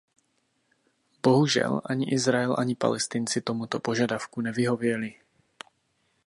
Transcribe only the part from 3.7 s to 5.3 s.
požadavku nevyhověli.